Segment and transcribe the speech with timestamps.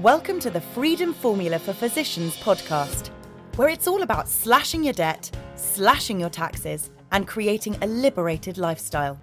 [0.00, 3.10] Welcome to the Freedom Formula for Physicians podcast,
[3.54, 9.16] where it's all about slashing your debt, slashing your taxes, and creating a liberated lifestyle.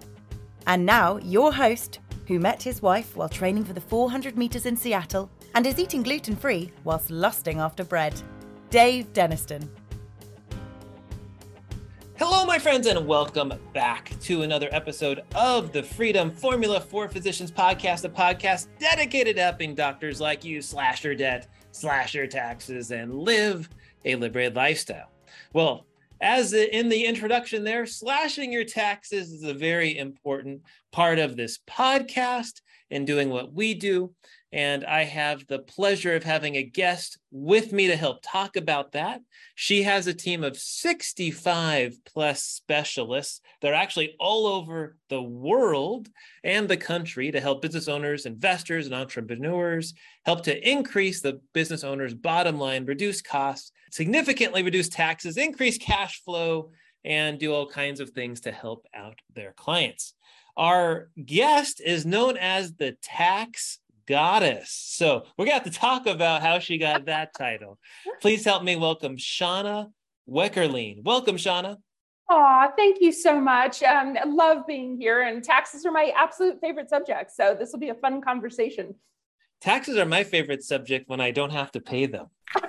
[0.66, 4.74] And now, your host, who met his wife while training for the 400 meters in
[4.74, 8.14] Seattle and is eating gluten free whilst lusting after bread,
[8.70, 9.68] Dave Denniston.
[12.52, 18.04] My friends, and welcome back to another episode of the Freedom Formula for Physicians podcast,
[18.04, 23.14] a podcast dedicated to helping doctors like you slash your debt, slash your taxes, and
[23.14, 23.70] live
[24.04, 25.08] a liberated lifestyle.
[25.54, 25.86] Well,
[26.20, 31.58] as in the introduction there, slashing your taxes is a very important part of this
[31.66, 34.12] podcast and doing what we do.
[34.52, 38.92] And I have the pleasure of having a guest with me to help talk about
[38.92, 39.22] that.
[39.54, 43.40] She has a team of 65 plus specialists.
[43.62, 46.08] They're actually all over the world
[46.44, 49.94] and the country to help business owners, investors, and entrepreneurs
[50.26, 56.22] help to increase the business owner's bottom line, reduce costs, significantly reduce taxes, increase cash
[56.24, 56.70] flow,
[57.04, 60.14] and do all kinds of things to help out their clients.
[60.56, 64.70] Our guest is known as the tax goddess.
[64.70, 67.78] So we're going to have to talk about how she got that title.
[68.20, 69.90] Please help me welcome Shauna
[70.28, 71.02] Wekherlien.
[71.04, 71.76] Welcome, Shauna.
[72.30, 73.82] Aw, thank you so much.
[73.82, 77.30] Um, I love being here, and taxes are my absolute favorite subject.
[77.32, 78.94] So this will be a fun conversation.
[79.60, 82.28] Taxes are my favorite subject when I don't have to pay them.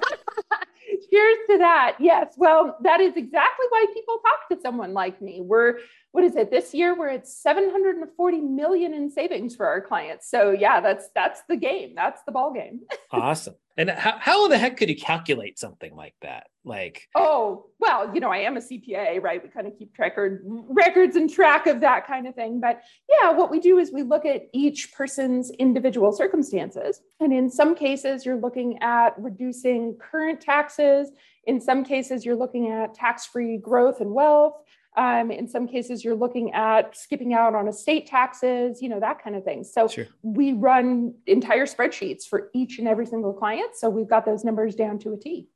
[1.11, 1.95] Cheers to that.
[1.99, 2.33] Yes.
[2.37, 5.41] Well, that is exactly why people talk to someone like me.
[5.41, 5.79] We're
[6.13, 6.51] what is it?
[6.51, 10.29] This year we're at 740 million in savings for our clients.
[10.29, 11.93] So yeah that's that's the game.
[11.95, 13.55] That's the ball game awesome.
[13.75, 16.45] And how, how the heck could you calculate something like that?
[16.63, 19.43] Like oh well you know i am a cpa right?
[19.43, 22.59] We kind of keep record records and track of that kind of thing.
[22.61, 27.01] But yeah what we do is we look at each person's individual circumstances.
[27.19, 31.09] And in some cases you're looking at reducing current taxes.
[31.45, 34.53] In some cases you're looking at tax-free growth and wealth
[34.95, 39.23] um, in some cases, you're looking at skipping out on estate taxes, you know, that
[39.23, 39.63] kind of thing.
[39.63, 40.07] So sure.
[40.21, 43.75] we run entire spreadsheets for each and every single client.
[43.75, 45.47] So we've got those numbers down to a T.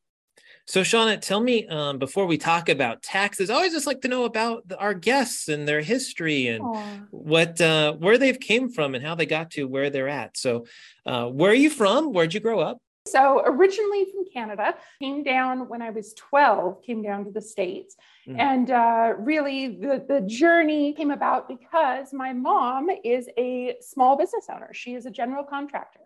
[0.66, 4.10] So, Shauna, tell me um, before we talk about taxes, I always just like to
[4.10, 7.08] know about the, our guests and their history and Aww.
[7.12, 10.36] what uh, where they've came from and how they got to where they're at.
[10.36, 10.66] So,
[11.06, 12.12] uh, where are you from?
[12.12, 12.80] Where'd you grow up?
[13.08, 17.96] So, originally from Canada, came down when I was 12, came down to the States.
[18.28, 18.40] Mm.
[18.40, 24.46] And uh, really, the, the journey came about because my mom is a small business
[24.54, 24.70] owner.
[24.74, 26.02] She is a general contractor.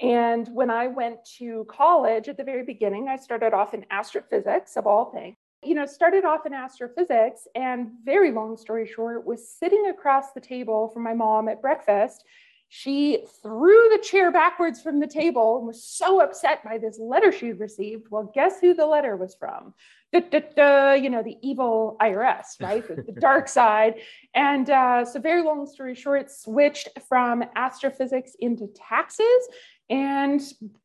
[0.00, 4.76] And when I went to college at the very beginning, I started off in astrophysics,
[4.76, 5.36] of all things.
[5.64, 10.40] You know, started off in astrophysics, and very long story short, was sitting across the
[10.40, 12.24] table from my mom at breakfast
[12.68, 17.30] she threw the chair backwards from the table and was so upset by this letter
[17.30, 18.08] she'd received.
[18.10, 19.74] Well, guess who the letter was from?
[20.12, 22.86] Da, da, da, you know, the evil IRS, right?
[22.86, 23.94] the, the dark side.
[24.34, 29.48] And uh, so, very long story short, switched from astrophysics into taxes.
[29.88, 30.40] And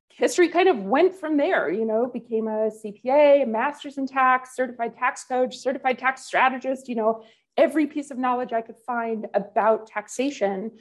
[0.09, 4.55] history kind of went from there, you know, became a CPA, a master's in tax,
[4.55, 7.23] certified tax coach, certified tax strategist, you know,
[7.57, 10.71] every piece of knowledge I could find about taxation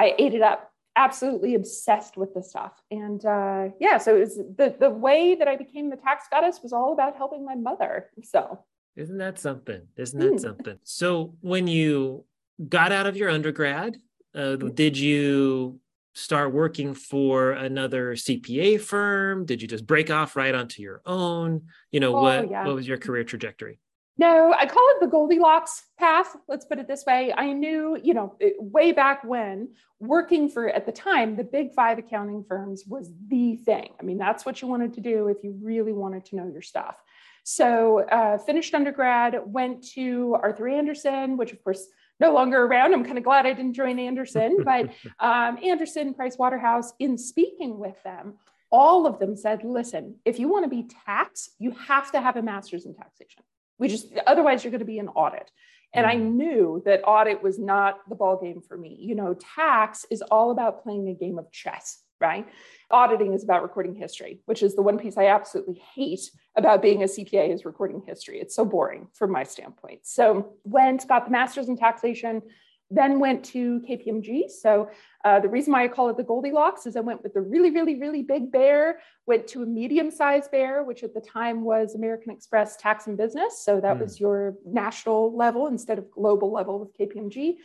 [0.00, 2.72] I ate it up, absolutely obsessed with the stuff.
[2.90, 6.60] And uh, yeah, so it was the, the way that I became the tax goddess
[6.62, 8.08] was all about helping my mother.
[8.24, 8.64] So
[8.96, 9.82] isn't that something?
[9.96, 10.40] Isn't that mm.
[10.40, 10.78] something?
[10.84, 12.24] So when you
[12.66, 13.98] got out of your undergrad,
[14.34, 14.74] uh, mm.
[14.74, 15.80] did you
[16.14, 19.44] start working for another CPA firm?
[19.44, 21.62] Did you just break off right onto your own?
[21.92, 22.64] You know, oh, what yeah.
[22.64, 23.78] what was your career trajectory?
[24.18, 26.36] No, I call it the Goldilocks path.
[26.46, 27.32] Let's put it this way.
[27.34, 31.98] I knew, you know, way back when working for, at the time, the big five
[31.98, 33.94] accounting firms was the thing.
[33.98, 36.62] I mean, that's what you wanted to do if you really wanted to know your
[36.62, 36.96] stuff.
[37.44, 41.86] So, uh, finished undergrad, went to Arthur Andersen, which of course
[42.20, 42.92] no longer around.
[42.92, 47.78] I'm kind of glad I didn't join Andersen, but um, Andersen, Price Waterhouse, in speaking
[47.78, 48.34] with them,
[48.70, 52.36] all of them said, listen, if you want to be taxed, you have to have
[52.36, 53.42] a master's in taxation.
[53.80, 55.50] We just otherwise you're going to be an audit.
[55.92, 56.34] And I mm.
[56.34, 58.96] knew that audit was not the ball game for me.
[59.00, 62.46] You know, tax is all about playing a game of chess, right?
[62.92, 67.02] Auditing is about recording history, which is the one piece I absolutely hate about being
[67.02, 68.38] a CPA is recording history.
[68.38, 70.00] It's so boring from my standpoint.
[70.04, 72.42] So went, got the master's in taxation,
[72.90, 74.50] then went to KPMG.
[74.50, 74.90] So
[75.24, 77.70] uh, the reason why I call it the Goldilocks is I went with the really,
[77.70, 82.32] really, really big bear, went to a medium-sized bear, which at the time was American
[82.32, 83.62] Express Tax and Business.
[83.64, 84.00] So that mm.
[84.00, 87.58] was your national level instead of global level with KPMG.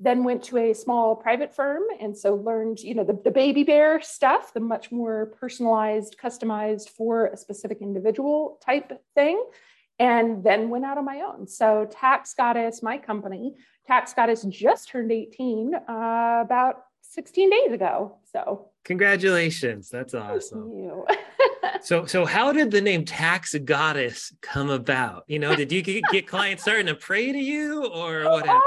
[0.00, 3.62] then went to a small private firm and so learned you know the, the baby
[3.62, 9.40] bear stuff the much more personalized customized for a specific individual type thing
[10.00, 13.54] and then went out on my own so tax goddess my company
[13.86, 15.80] tax goddess just turned 18 uh,
[16.44, 18.68] about 16 days ago so.
[18.84, 20.72] Congratulations that's awesome.
[21.82, 25.24] so so how did the name tax goddess come about?
[25.28, 28.62] You know did you get, get clients starting to pray to you or what happened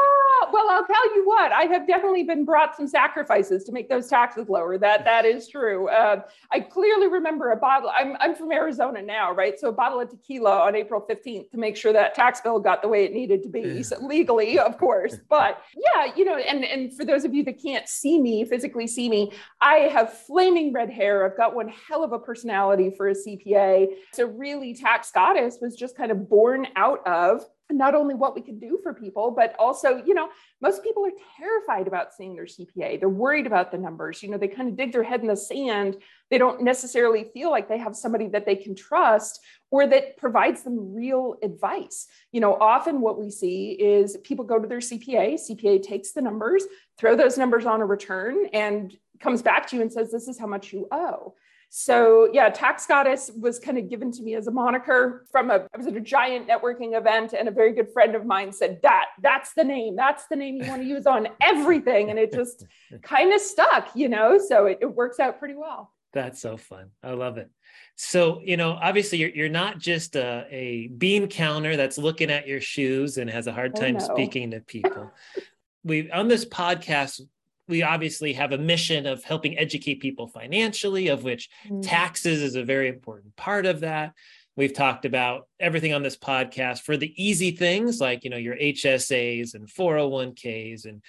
[0.56, 4.08] well, I'll tell you what, I have definitely been brought some sacrifices to make those
[4.08, 4.78] taxes lower.
[4.78, 5.90] That that is true.
[5.90, 7.92] Uh, I clearly remember a bottle.
[7.94, 9.60] I'm I'm from Arizona now, right?
[9.60, 12.82] So a bottle of tequila on April 15th to make sure that tax bill got
[12.82, 15.18] the way it needed to be, so legally, of course.
[15.30, 18.88] But yeah, you know, and and for those of you that can't see me, physically
[18.88, 21.26] see me, I have flaming red hair.
[21.26, 23.88] I've got one hell of a personality for a CPA.
[24.14, 28.42] So really, tax goddess was just kind of born out of not only what we
[28.42, 30.30] can do for people, but also, you know,
[30.62, 33.00] most people are terrified about seeing their CPA.
[33.00, 34.22] They're worried about the numbers.
[34.22, 35.98] You know, they kind of dig their head in the sand.
[36.30, 39.40] They don't necessarily feel like they have somebody that they can trust
[39.72, 42.08] or that provides them real advice.
[42.32, 46.22] You know, often what we see is people go to their CPA, CPA takes the
[46.22, 46.64] numbers,
[46.98, 50.40] throw those numbers on a return, and comes back to you and says, This is
[50.40, 51.34] how much you owe.
[51.70, 55.68] So yeah, tax goddess was kind of given to me as a moniker from a
[55.74, 58.80] I was at a giant networking event and a very good friend of mine said
[58.84, 59.96] that that's the name.
[59.96, 62.10] That's the name you want to use on everything.
[62.10, 62.66] And it just
[63.02, 65.92] kind of stuck, you know, so it, it works out pretty well.
[66.14, 66.92] That's so fun.
[67.04, 67.50] I love it.
[67.98, 72.48] So, you know, obviously you're, you're not just a, a bean counter that's looking at
[72.48, 75.12] your shoes and has a hard oh, time speaking to people.
[75.84, 77.22] we on this podcast,
[77.68, 81.82] we obviously have a mission of helping educate people financially, of which mm-hmm.
[81.82, 84.14] taxes is a very important part of that.
[84.56, 88.56] We've talked about everything on this podcast for the easy things like, you know, your
[88.56, 91.02] HSAs and 401ks and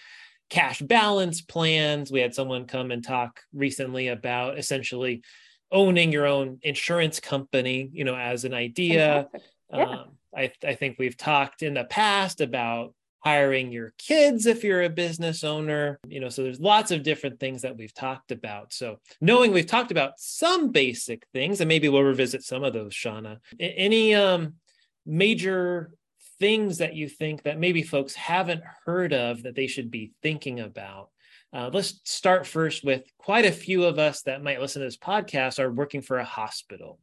[0.50, 2.10] cash balance plans.
[2.10, 5.22] We had someone come and talk recently about essentially
[5.70, 9.28] owning your own insurance company, you know, as an idea.
[9.72, 9.84] Yeah.
[9.84, 10.04] Um,
[10.36, 14.88] I, I think we've talked in the past about hiring your kids if you're a
[14.88, 18.72] business owner you know so there's lots of different things that we've talked about.
[18.72, 22.92] So knowing we've talked about some basic things and maybe we'll revisit some of those
[22.92, 24.54] shauna any um
[25.04, 25.92] major
[26.38, 30.60] things that you think that maybe folks haven't heard of that they should be thinking
[30.60, 31.10] about?
[31.52, 34.96] Uh, let's start first with quite a few of us that might listen to this
[34.96, 36.98] podcast are working for a hospital.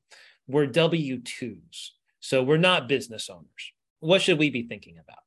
[0.47, 3.73] We're w2s so we're not business owners.
[3.99, 5.22] What should we be thinking about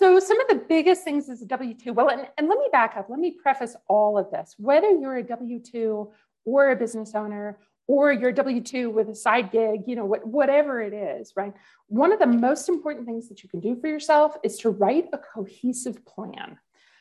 [0.00, 1.92] so, some of the biggest things is W 2.
[1.92, 3.10] Well, and, and let me back up.
[3.10, 4.54] Let me preface all of this.
[4.56, 6.10] Whether you're a W 2
[6.46, 10.26] or a business owner, or you're W 2 with a side gig, you know, what,
[10.26, 11.52] whatever it is, right?
[11.88, 15.08] One of the most important things that you can do for yourself is to write
[15.12, 16.56] a cohesive plan.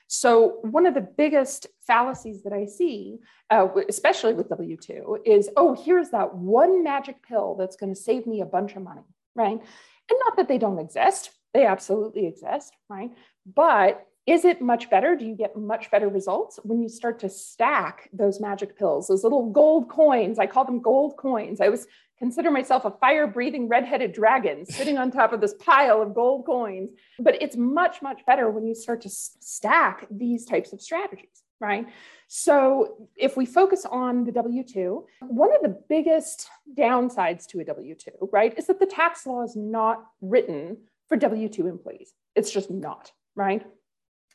[0.08, 3.20] So, one of the biggest fallacies that I see,
[3.50, 8.02] uh, especially with W 2, is oh, here's that one magic pill that's going to
[8.02, 9.06] save me a bunch of money,
[9.36, 9.58] right?
[9.58, 13.12] And not that they don't exist, they absolutely exist, right?
[13.46, 15.16] But is it much better?
[15.16, 19.24] Do you get much better results when you start to stack those magic pills, those
[19.24, 20.38] little gold coins?
[20.38, 21.60] I call them gold coins.
[21.62, 21.88] I was
[22.20, 26.46] consider myself a fire breathing red-headed dragon sitting on top of this pile of gold
[26.46, 26.92] coins.
[27.18, 31.88] But it's much, much better when you start to stack these types of strategies, right?
[32.28, 37.64] So if we focus on the W 2, one of the biggest downsides to a
[37.64, 40.78] W 2, right, is that the tax law is not written
[41.10, 42.14] for W 2 employees.
[42.36, 43.66] It's just not, right?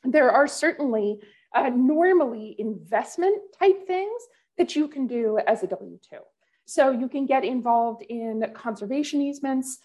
[0.03, 1.21] There are certainly
[1.55, 4.21] uh, normally investment type things
[4.59, 6.19] that you can do as a W 2.
[6.67, 9.79] So you can get involved in conservation easements,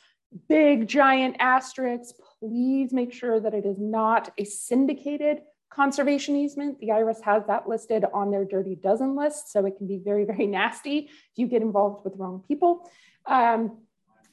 [0.47, 2.13] big giant asterisks.
[2.39, 6.79] Please make sure that it is not a syndicated conservation easement.
[6.79, 10.25] The IRS has that listed on their dirty dozen list, so it can be very,
[10.25, 12.89] very nasty if you get involved with wrong people.
[13.25, 13.77] Um,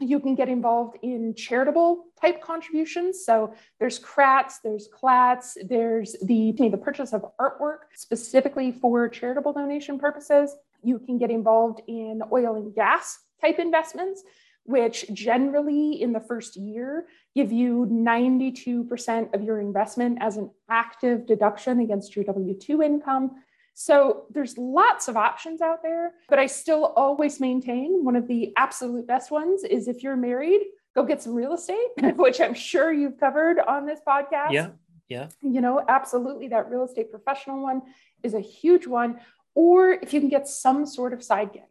[0.00, 3.24] you can get involved in charitable type contributions.
[3.24, 9.98] So there's CRATs, there's CLATs, there's the, the purchase of artwork specifically for charitable donation
[9.98, 10.54] purposes.
[10.82, 14.22] You can get involved in oil and gas type investments,
[14.64, 21.26] which generally in the first year give you 92% of your investment as an active
[21.26, 23.32] deduction against your W 2 income.
[23.78, 28.54] So there's lots of options out there, but I still always maintain one of the
[28.56, 30.62] absolute best ones is if you're married,
[30.94, 34.52] go get some real estate, which I'm sure you've covered on this podcast.
[34.52, 34.70] Yeah.
[35.10, 35.28] Yeah.
[35.42, 36.48] You know, absolutely.
[36.48, 37.82] That real estate professional one
[38.22, 39.20] is a huge one.
[39.54, 41.62] Or if you can get some sort of side gig.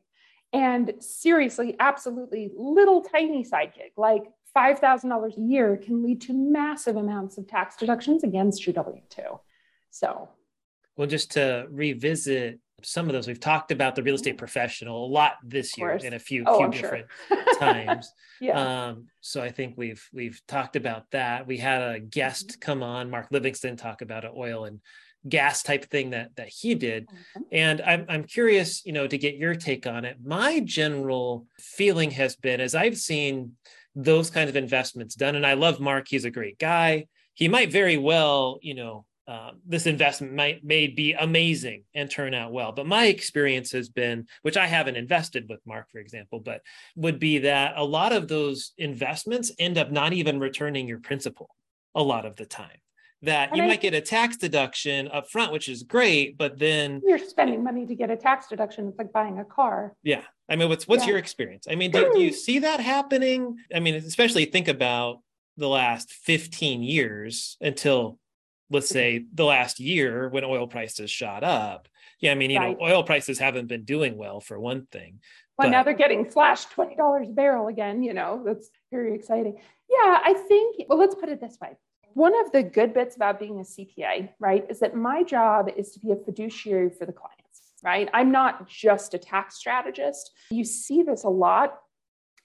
[0.53, 6.97] And seriously, absolutely little tiny side gig, like $5,000 a year can lead to massive
[6.97, 9.21] amounts of tax deductions against your W 2.
[9.89, 10.29] So,
[10.97, 15.07] well, just to revisit some of those, we've talked about the real estate professional a
[15.07, 17.43] lot this year in a few, oh, few different sure.
[17.59, 18.11] times.
[18.39, 18.87] yeah.
[18.87, 21.47] Um, so I think we've we've talked about that.
[21.47, 22.59] We had a guest mm-hmm.
[22.59, 24.79] come on, Mark Livingston, talk about an oil and
[25.27, 27.41] gas type thing that that he did mm-hmm.
[27.51, 32.11] and I'm, I'm curious you know to get your take on it my general feeling
[32.11, 33.53] has been as i've seen
[33.95, 37.71] those kinds of investments done and i love mark he's a great guy he might
[37.71, 42.71] very well you know uh, this investment might may be amazing and turn out well
[42.71, 46.61] but my experience has been which i haven't invested with mark for example but
[46.95, 51.49] would be that a lot of those investments end up not even returning your principal
[51.95, 52.77] a lot of the time
[53.25, 56.57] that and you I, might get a tax deduction up front, which is great, but
[56.57, 58.87] then you're spending money to get a tax deduction.
[58.87, 59.95] It's like buying a car.
[60.03, 60.21] Yeah.
[60.49, 61.11] I mean, what's what's yeah.
[61.11, 61.67] your experience?
[61.69, 63.57] I mean, do, do you see that happening?
[63.73, 65.21] I mean, especially think about
[65.57, 68.19] the last 15 years until
[68.75, 69.35] let's say mm-hmm.
[69.35, 71.87] the last year when oil prices shot up.
[72.19, 72.77] Yeah, I mean, you right.
[72.77, 75.19] know, oil prices haven't been doing well for one thing.
[75.57, 75.71] Well, but...
[75.71, 79.57] now they're getting flashed $20 a barrel again, you know, that's very exciting.
[79.89, 81.77] Yeah, I think, well, let's put it this way
[82.15, 85.91] one of the good bits about being a CPA, right, is that my job is
[85.91, 88.09] to be a fiduciary for the clients, right?
[88.13, 90.31] I'm not just a tax strategist.
[90.49, 91.77] You see this a lot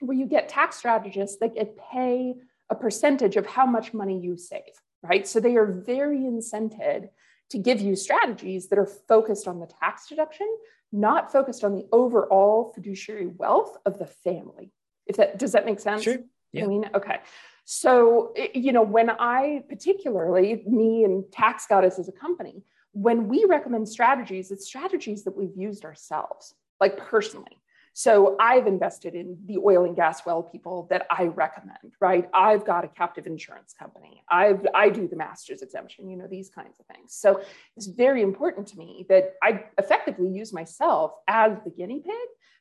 [0.00, 2.34] where you get tax strategists that get pay
[2.68, 5.26] a percentage of how much money you save, right?
[5.26, 7.10] So they are very incented
[7.50, 10.46] to give you strategies that are focused on the tax deduction,
[10.92, 14.72] not focused on the overall fiduciary wealth of the family.
[15.06, 16.04] If that does that make sense?
[16.04, 16.18] Sure.
[16.52, 16.64] Yeah.
[16.64, 17.18] I mean, okay.
[17.64, 23.28] So, eh, you know, when I, particularly me and Tax Goddess as a company, when
[23.28, 27.60] we recommend strategies, it's strategies that we've used ourselves, like personally.
[27.92, 32.28] So I've invested in the oil and gas well people that I recommend, right?
[32.32, 34.22] I've got a captive insurance company.
[34.30, 37.14] I've I do the master's exemption, you know, these kinds of things.
[37.14, 37.42] So
[37.76, 42.14] it's very important to me that I effectively use myself as the guinea pig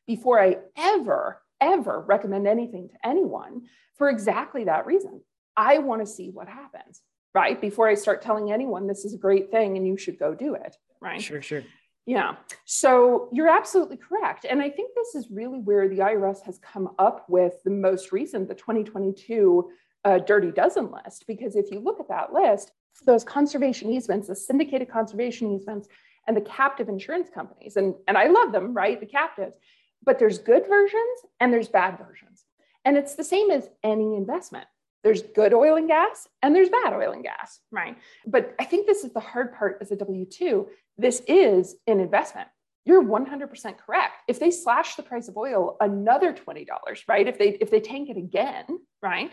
[0.07, 3.63] before I ever ever recommend anything to anyone
[3.95, 5.21] for exactly that reason.
[5.55, 7.01] I want to see what happens,
[7.33, 7.59] right?
[7.59, 10.55] Before I start telling anyone this is a great thing and you should go do
[10.55, 11.21] it, right?
[11.21, 11.63] Sure, sure.
[12.05, 12.35] Yeah.
[12.65, 14.45] So you're absolutely correct.
[14.49, 18.11] And I think this is really where the IRS has come up with the most
[18.11, 19.69] recent, the 2022
[20.05, 21.25] uh, Dirty Dozen list.
[21.27, 22.71] Because if you look at that list,
[23.05, 25.87] those conservation easements, the syndicated conservation easements,
[26.27, 28.99] and the captive insurance companies, and, and I love them, right?
[28.99, 29.55] The captives,
[30.03, 32.45] but there's good versions and there's bad versions.
[32.85, 34.65] And it's the same as any investment.
[35.03, 37.97] There's good oil and gas and there's bad oil and gas, right?
[38.25, 40.67] But I think this is the hard part as a W 2.
[40.99, 42.49] This is an investment.
[42.83, 44.13] You're 100% correct.
[44.27, 46.65] If they slash the price of oil another $20,
[47.07, 47.25] right?
[47.25, 48.65] If they if they tank it again,
[49.01, 49.31] right?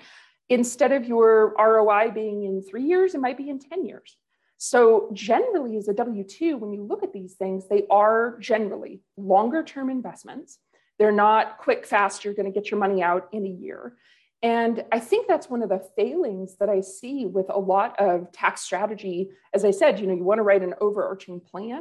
[0.48, 4.16] Instead of your ROI being in 3 years, it might be in 10 years.
[4.58, 9.02] So, generally, as a W 2, when you look at these things, they are generally
[9.16, 10.58] longer term investments.
[10.98, 13.96] They're not quick, fast, you're going to get your money out in a year.
[14.42, 18.30] And I think that's one of the failings that I see with a lot of
[18.32, 19.30] tax strategy.
[19.54, 21.80] As I said, you know, you want to write an overarching plan.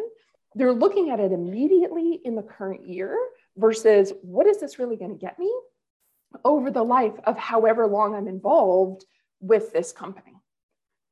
[0.56, 3.18] They're looking at it immediately in the current year
[3.58, 5.54] versus what is this really going to get me
[6.44, 9.06] over the life of however long I'm involved
[9.42, 10.34] with this company.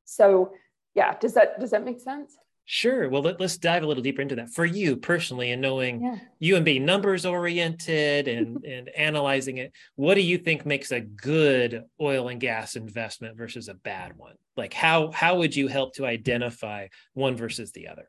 [0.06, 0.52] So
[0.94, 2.36] yeah does that does that make sense
[2.66, 3.10] Sure.
[3.10, 4.48] Well, let, us dive a little deeper into that.
[4.48, 6.16] For you personally, and knowing yeah.
[6.38, 11.00] you and being numbers oriented and and analyzing it, what do you think makes a
[11.00, 14.36] good oil and gas investment versus a bad one?
[14.56, 18.08] Like how how would you help to identify one versus the other?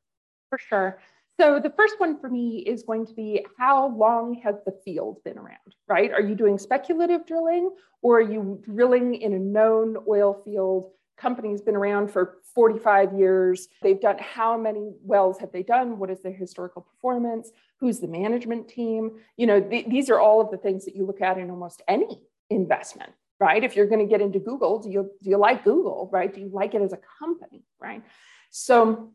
[0.50, 1.02] For sure.
[1.38, 5.22] So the first one for me is going to be how long has the field
[5.26, 6.12] been around, right?
[6.12, 7.72] Are you doing speculative drilling
[8.02, 13.68] or are you drilling in a known oil field company's been around for 45 years.
[13.82, 16.00] They've done how many wells have they done?
[16.00, 17.52] What is their historical performance?
[17.80, 19.12] Who's the management team?
[19.36, 21.82] You know, th- these are all of the things that you look at in almost
[21.88, 23.64] any investment, right?
[23.64, 26.34] If you're going to get into Google, do you do you like Google, right?
[26.34, 28.02] Do you like it as a company, right?
[28.50, 29.12] So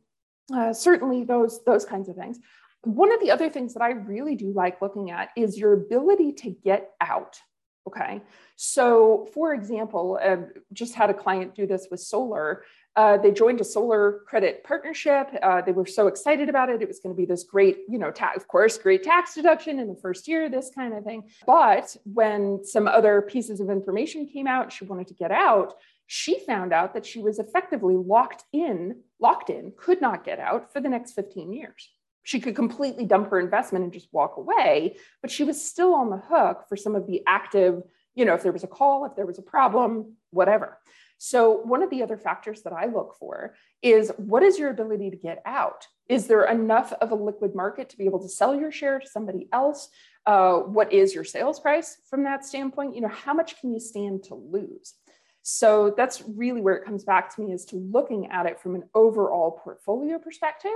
[0.55, 2.39] uh, certainly those those kinds of things.
[2.83, 6.33] One of the other things that I really do like looking at is your ability
[6.33, 7.41] to get out
[7.87, 8.21] Okay.
[8.57, 10.37] So, for example, uh,
[10.73, 12.63] just had a client do this with solar.
[12.97, 15.29] Uh, they joined a solar credit partnership.
[15.43, 16.83] Uh, they were so excited about it.
[16.83, 19.79] It was going to be this great, you know, ta- of course, great tax deduction
[19.79, 21.25] in the first year, this kind of thing.
[21.47, 25.75] But when some other pieces of information came out, she wanted to get out.
[26.07, 30.73] She found out that she was effectively locked in, locked in, could not get out
[30.73, 31.89] for the next 15 years
[32.23, 36.11] she could completely dump her investment and just walk away, but she was still on
[36.11, 37.83] the hook for some of the active,
[38.15, 40.79] you know, if there was a call, if there was a problem, whatever.
[41.23, 45.11] So, one of the other factors that I look for is what is your ability
[45.11, 45.87] to get out?
[46.09, 49.07] Is there enough of a liquid market to be able to sell your share to
[49.07, 49.91] somebody else?
[50.25, 52.95] Uh, what is your sales price from that standpoint?
[52.95, 54.95] You know, how much can you stand to lose?
[55.43, 58.75] So that's really where it comes back to me is to looking at it from
[58.75, 60.71] an overall portfolio perspective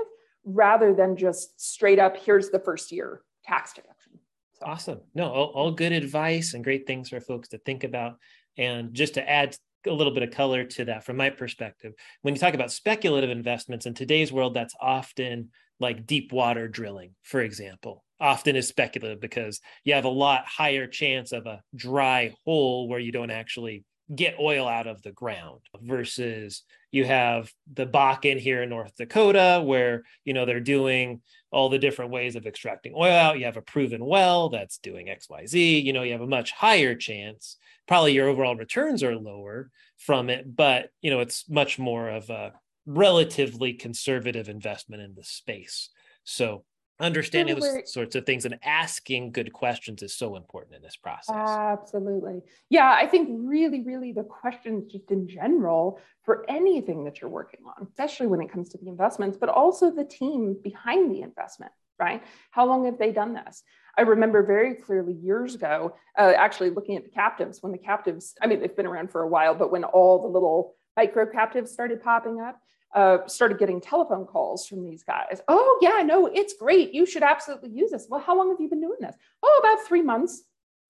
[0.44, 4.18] rather than just straight up, here's the first year tax deduction.
[4.60, 4.66] So.
[4.66, 5.00] Awesome.
[5.14, 8.18] No, all, all good advice and great things for folks to think about.
[8.58, 11.92] And just to add a little bit of color to that from my perspective.
[12.22, 15.50] When you talk about speculative investments in today's world, that's often
[15.80, 20.86] like deep water drilling, for example, often is speculative because you have a lot higher
[20.86, 25.60] chance of a dry hole where you don't actually get oil out of the ground
[25.80, 31.22] versus you have the Bakken here in North Dakota where you know they're doing
[31.54, 33.12] all the different ways of extracting oil.
[33.12, 36.52] Out you have a proven well that's doing xyz you know you have a much
[36.52, 37.56] higher chance.
[37.86, 42.28] Probably your overall returns are lower from it but you know it's much more of
[42.30, 42.52] a
[42.86, 45.90] relatively conservative investment in the space.
[46.24, 46.64] So
[47.00, 51.34] understanding those sorts of things and asking good questions is so important in this process.
[51.34, 52.40] Absolutely.
[52.70, 57.60] Yeah i think really really the questions just in general for anything that you're working
[57.66, 61.72] on especially when it comes to the investments but also the team behind the investment
[61.98, 62.22] right?
[62.50, 63.62] How long have they done this?
[63.96, 68.34] I remember very clearly years ago uh, actually looking at the captives when the captives
[68.42, 71.70] i mean they've been around for a while but when all the little micro captives
[71.70, 72.60] started popping up
[72.94, 75.40] uh, started getting telephone calls from these guys.
[75.48, 76.94] Oh, yeah, no, it's great.
[76.94, 78.06] You should absolutely use this.
[78.08, 79.16] Well, how long have you been doing this?
[79.42, 80.42] Oh, about three months.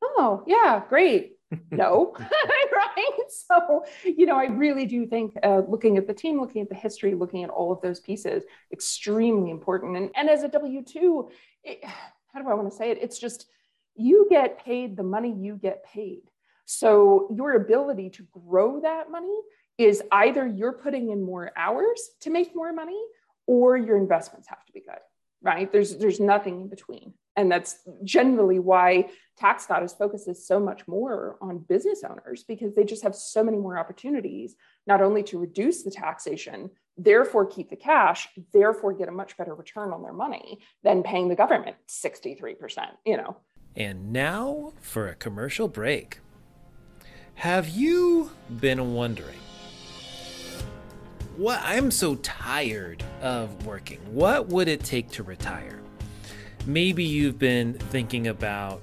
[0.03, 1.33] Oh, yeah, great.
[1.71, 3.11] no, right?
[3.29, 6.75] So, you know, I really do think uh, looking at the team, looking at the
[6.75, 9.97] history, looking at all of those pieces, extremely important.
[9.97, 11.31] And, and as a W 2,
[12.33, 12.99] how do I want to say it?
[13.01, 13.47] It's just
[13.97, 16.23] you get paid the money you get paid.
[16.67, 19.39] So, your ability to grow that money
[19.79, 23.01] is either you're putting in more hours to make more money
[23.47, 25.01] or your investments have to be good
[25.45, 25.71] right?
[25.71, 27.13] There's there's nothing in between.
[27.37, 32.85] And that's generally why Tax Goddess focuses so much more on business owners because they
[32.85, 34.55] just have so many more opportunities
[34.87, 39.53] not only to reduce the taxation therefore keep the cash therefore get a much better
[39.53, 43.37] return on their money than paying the government 63% you know?
[43.75, 46.21] And now for a commercial break.
[47.35, 49.41] Have you been wondering
[51.37, 53.99] what I'm so tired of working.
[54.13, 55.81] What would it take to retire?
[56.67, 58.83] Maybe you've been thinking about,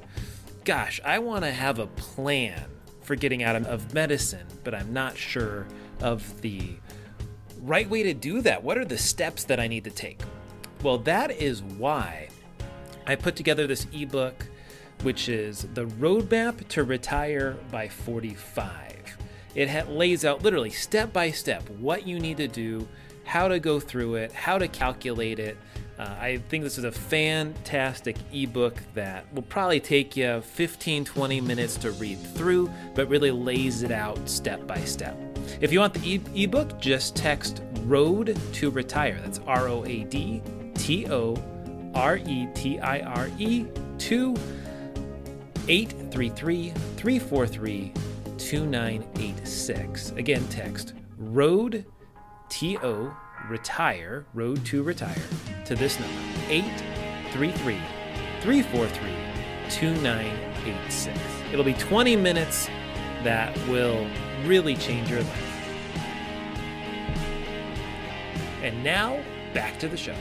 [0.65, 2.63] gosh, I want to have a plan
[3.01, 5.65] for getting out of medicine, but I'm not sure
[6.01, 6.75] of the
[7.61, 8.63] right way to do that.
[8.63, 10.21] What are the steps that I need to take?
[10.83, 12.29] Well, that is why
[13.07, 14.47] I put together this ebook,
[15.03, 18.90] which is The Roadmap to Retire by 45.
[19.55, 22.87] It ha- lays out literally step by step what you need to do,
[23.23, 25.57] how to go through it, how to calculate it.
[25.99, 31.41] Uh, I think this is a fantastic ebook that will probably take you 15 20
[31.41, 35.17] minutes to read through, but really lays it out step by step.
[35.59, 39.19] If you want the e- ebook, just text ROAD to retire.
[39.21, 40.41] That's R O A D
[40.75, 41.35] T O
[41.93, 43.65] R E T I R E
[43.99, 44.35] to
[45.67, 47.93] 833 343
[48.41, 50.11] 2986.
[50.11, 51.85] Again, text road
[52.49, 53.13] TO
[53.49, 55.21] retire, road to retire,
[55.65, 57.79] to this number 833
[58.41, 59.09] 343
[59.69, 61.19] 2986.
[61.53, 62.67] It'll be 20 minutes
[63.23, 64.07] that will
[64.45, 65.47] really change your life.
[68.61, 69.23] And now,
[69.53, 70.15] back to the show.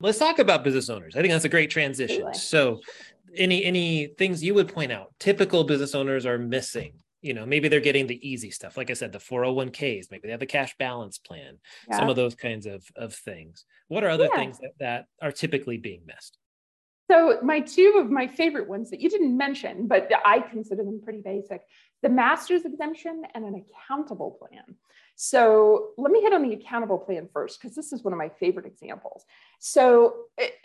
[0.00, 1.16] Let's talk about business owners.
[1.16, 2.34] I think that's a great transition.
[2.34, 2.80] So,
[3.36, 5.12] any any things you would point out.
[5.18, 6.94] Typical business owners are missing
[7.24, 8.76] you know maybe they're getting the easy stuff.
[8.76, 11.98] Like i said the 401ks maybe they have a cash balance plan yeah.
[11.98, 13.64] some of those kinds of of things.
[13.88, 14.36] What are other yeah.
[14.36, 16.38] things that, that are typically being missed?
[17.10, 21.00] So my two of my favorite ones that you didn't mention but i consider them
[21.02, 21.60] pretty basic
[22.02, 24.76] the master's exemption and an accountable plan
[25.16, 28.28] so let me hit on the accountable plan first, because this is one of my
[28.28, 29.24] favorite examples.
[29.60, 30.14] So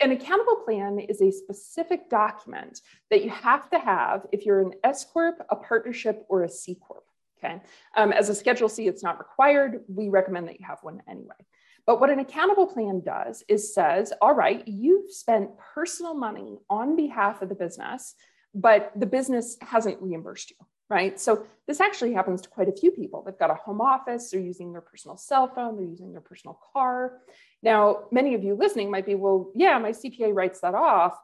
[0.00, 4.72] an accountable plan is a specific document that you have to have if you're an
[4.82, 7.04] S Corp, a partnership, or a C Corp.
[7.42, 7.60] Okay.
[7.96, 9.80] Um, as a Schedule C, it's not required.
[9.88, 11.40] We recommend that you have one anyway.
[11.86, 16.96] But what an accountable plan does is says, all right, you've spent personal money on
[16.96, 18.14] behalf of the business,
[18.54, 20.56] but the business hasn't reimbursed you
[20.90, 21.18] right?
[21.20, 23.22] So this actually happens to quite a few people.
[23.22, 26.58] They've got a home office, they're using their personal cell phone, they're using their personal
[26.72, 27.20] car.
[27.62, 31.16] Now, many of you listening might be, well, yeah, my CPA writes that off.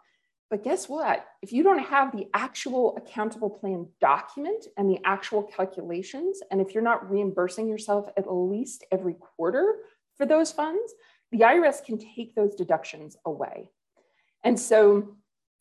[0.48, 1.26] But guess what?
[1.42, 6.72] If you don't have the actual accountable plan document and the actual calculations, and if
[6.72, 9.78] you're not reimbursing yourself at least every quarter
[10.16, 10.94] for those funds,
[11.32, 13.70] the IRS can take those deductions away.
[14.44, 15.16] And so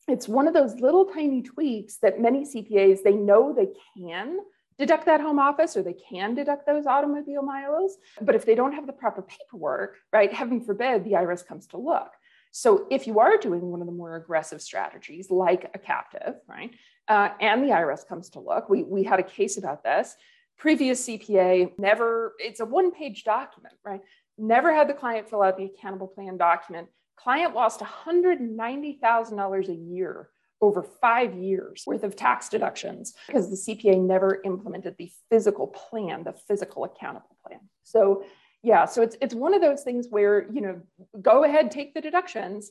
[0.08, 4.38] it's one of those little tiny tweaks that many CPAs they know they can
[4.78, 8.72] deduct that home office or they can deduct those automobile miles, but if they don't
[8.72, 12.10] have the proper paperwork, right, heaven forbid the IRS comes to look.
[12.52, 16.74] So if you are doing one of the more aggressive strategies like a captive, right,
[17.08, 20.14] uh, and the IRS comes to look, we, we had a case about this.
[20.58, 24.00] Previous CPA never, it's a one page document, right?
[24.38, 26.88] Never had the client fill out the accountable plan document.
[27.16, 30.28] Client lost $190,000 a year
[30.60, 36.24] over five years worth of tax deductions because the CPA never implemented the physical plan,
[36.24, 37.60] the physical accountable plan.
[37.82, 38.24] So
[38.62, 40.80] yeah, so it's it's one of those things where you know,
[41.20, 42.70] go ahead, take the deductions,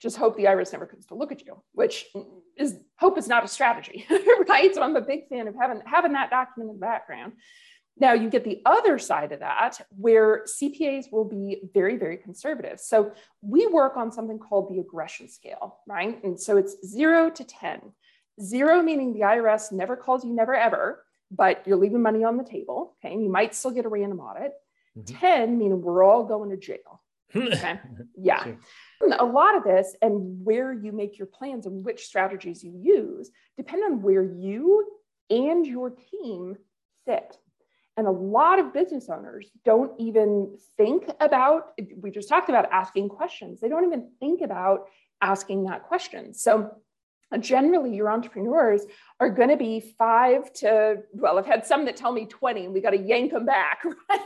[0.00, 2.06] just hope the IRS never comes to look at you, which
[2.58, 4.06] is hope is not a strategy,
[4.48, 4.74] right?
[4.74, 7.34] So I'm a big fan of having having that document in the background.
[7.96, 12.80] Now, you get the other side of that where CPAs will be very, very conservative.
[12.80, 16.22] So, we work on something called the aggression scale, right?
[16.24, 17.80] And so it's zero to 10.
[18.42, 22.44] Zero meaning the IRS never calls you never ever, but you're leaving money on the
[22.44, 22.96] table.
[22.98, 23.14] Okay.
[23.14, 24.52] And you might still get a random audit.
[24.98, 25.16] Mm-hmm.
[25.16, 27.02] 10 meaning we're all going to jail.
[27.34, 27.80] Okay.
[28.16, 28.42] yeah.
[28.42, 28.56] Sure.
[29.18, 33.30] A lot of this and where you make your plans and which strategies you use
[33.56, 34.86] depend on where you
[35.30, 36.56] and your team
[37.06, 37.38] sit.
[37.96, 43.08] And a lot of business owners don't even think about, we just talked about asking
[43.08, 43.60] questions.
[43.60, 44.86] They don't even think about
[45.22, 46.34] asking that question.
[46.34, 46.72] So
[47.38, 48.82] generally your entrepreneurs
[49.20, 52.74] are going to be five to, well, I've had some that tell me 20 and
[52.74, 54.20] we got to yank them back, right?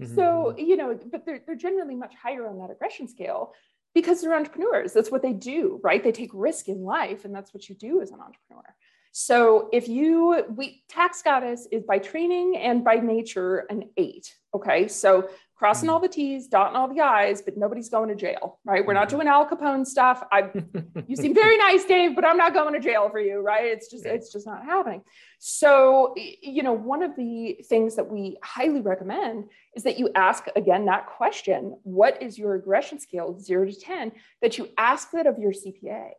[0.00, 0.14] Mm-hmm.
[0.14, 3.52] So, you know, but they're, they're generally much higher on that aggression scale
[3.94, 4.92] because they're entrepreneurs.
[4.92, 6.02] That's what they do, right?
[6.02, 8.74] They take risk in life and that's what you do as an entrepreneur.
[9.12, 14.34] So if you, we, tax goddess is by training and by nature an eight.
[14.54, 14.88] Okay.
[14.88, 18.84] So crossing all the T's, dotting all the I's, but nobody's going to jail, right?
[18.84, 19.18] We're not mm-hmm.
[19.18, 20.24] doing Al Capone stuff.
[20.32, 20.50] I,
[21.06, 23.66] you seem very nice, Dave, but I'm not going to jail for you, right?
[23.66, 25.02] It's just, it's just not happening.
[25.38, 29.44] So, you know, one of the things that we highly recommend
[29.76, 34.12] is that you ask again that question: What is your aggression scale, zero to ten?
[34.40, 36.10] That you ask that of your CPA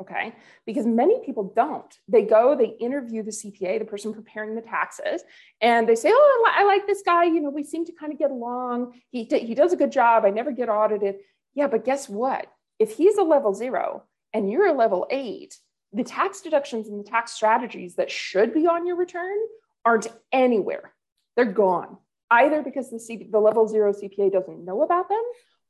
[0.00, 0.34] okay?
[0.66, 1.98] Because many people don't.
[2.08, 5.22] They go, they interview the CPA, the person preparing the taxes,
[5.60, 7.24] and they say, oh, I like this guy.
[7.24, 9.00] You know, we seem to kind of get along.
[9.10, 10.24] He, he does a good job.
[10.24, 11.16] I never get audited.
[11.54, 12.46] Yeah, but guess what?
[12.78, 15.56] If he's a level zero and you're a level eight,
[15.92, 19.36] the tax deductions and the tax strategies that should be on your return
[19.84, 20.92] aren't anywhere.
[21.36, 21.98] They're gone,
[22.30, 25.22] either because the, C- the level zero CPA doesn't know about them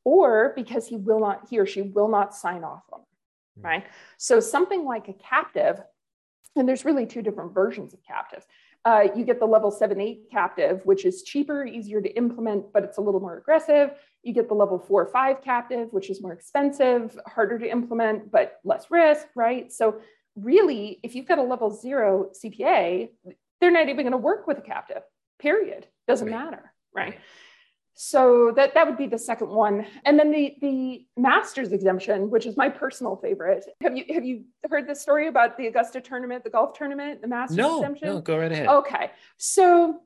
[0.05, 3.07] or because he will not, he or she will not sign off on them
[3.57, 3.85] right?
[4.19, 5.81] So something like a captive,
[6.57, 8.45] and there's really two different versions of captive.
[8.85, 12.83] Uh, you get the level seven, eight captive, which is cheaper, easier to implement, but
[12.83, 13.91] it's a little more aggressive.
[14.23, 18.59] You get the level four, five captive, which is more expensive, harder to implement, but
[18.65, 19.71] less risk, right?
[19.71, 20.01] So
[20.35, 23.11] really, if you've got a level zero CPA,
[23.61, 25.03] they're not even going to work with a captive,
[25.39, 25.87] period.
[26.09, 26.45] Doesn't right.
[26.45, 27.11] matter, right?
[27.11, 27.21] right.
[28.03, 29.85] So that, that would be the second one.
[30.07, 33.67] And then the, the master's exemption, which is my personal favorite.
[33.83, 37.29] Have you have you heard this story about the Augusta tournament, the golf tournament, the
[37.29, 38.09] master's no, exemption?
[38.09, 38.69] No, go right ahead.
[38.69, 39.11] Okay.
[39.37, 40.01] So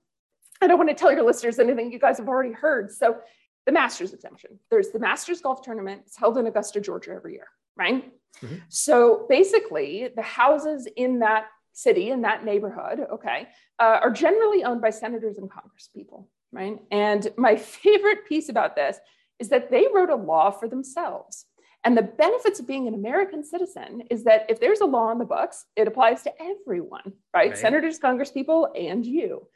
[0.60, 2.90] I don't want to tell your listeners anything you guys have already heard.
[2.90, 3.18] So
[3.64, 4.58] the master's exemption.
[4.72, 6.02] There's the Masters Golf Tournament.
[6.06, 8.12] It's held in Augusta, Georgia every year, right?
[8.42, 8.56] Mm-hmm.
[8.70, 13.46] So basically, the houses in that city, in that neighborhood, okay,
[13.78, 16.78] uh, are generally owned by senators and congress people right?
[16.90, 18.98] And my favorite piece about this
[19.38, 21.46] is that they wrote a law for themselves.
[21.84, 25.18] And the benefits of being an American citizen is that if there's a law in
[25.18, 27.50] the books, it applies to everyone, right?
[27.50, 27.58] right.
[27.58, 29.46] Senators, congresspeople, and you.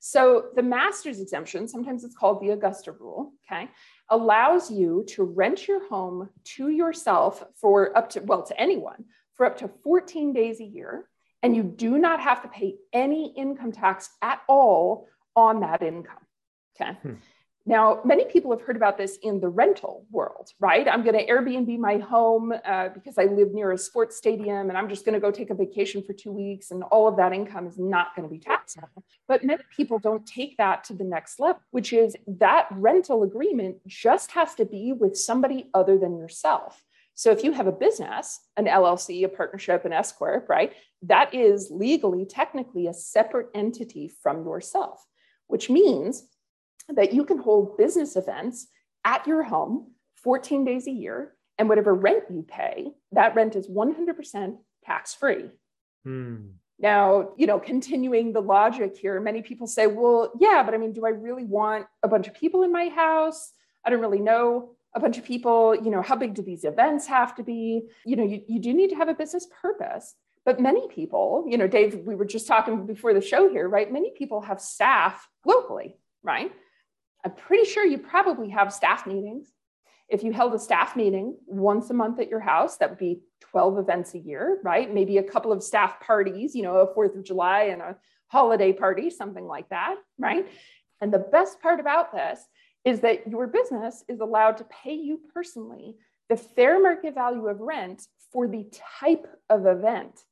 [0.00, 3.70] So the master's exemption, sometimes it's called the Augusta rule, okay,
[4.10, 9.04] allows you to rent your home to yourself for up to, well, to anyone
[9.36, 11.08] for up to 14 days a year.
[11.42, 16.25] And you do not have to pay any income tax at all on that income.
[16.80, 16.92] Okay.
[17.02, 17.14] Hmm.
[17.68, 20.86] Now, many people have heard about this in the rental world, right?
[20.86, 24.78] I'm going to Airbnb my home uh, because I live near a sports stadium and
[24.78, 27.32] I'm just going to go take a vacation for two weeks and all of that
[27.32, 29.02] income is not going to be taxable.
[29.26, 33.78] But many people don't take that to the next level, which is that rental agreement
[33.88, 36.84] just has to be with somebody other than yourself.
[37.14, 41.34] So if you have a business, an LLC, a partnership, an S Corp, right, that
[41.34, 45.04] is legally, technically a separate entity from yourself,
[45.48, 46.28] which means
[46.88, 48.68] that you can hold business events
[49.04, 53.66] at your home 14 days a year And whatever rent you pay, that rent is
[53.66, 55.50] 100% tax free.
[56.04, 56.48] Hmm.
[56.78, 60.92] Now, you know, continuing the logic here, many people say, well, yeah, but I mean,
[60.92, 63.52] do I really want a bunch of people in my house?
[63.84, 65.74] I don't really know a bunch of people.
[65.74, 67.88] You know, how big do these events have to be?
[68.04, 70.14] You know, you, you do need to have a business purpose.
[70.44, 73.90] But many people, you know, Dave, we were just talking before the show here, right?
[73.90, 76.52] Many people have staff locally, right?
[77.26, 79.50] I'm pretty sure you probably have staff meetings.
[80.08, 83.18] If you held a staff meeting once a month at your house, that would be
[83.50, 84.94] 12 events a year, right?
[84.94, 87.96] Maybe a couple of staff parties, you know, a 4th of July and a
[88.28, 90.46] holiday party, something like that, right?
[91.00, 92.38] And the best part about this
[92.84, 95.96] is that your business is allowed to pay you personally
[96.28, 100.22] the fair market value of rent for the type of event.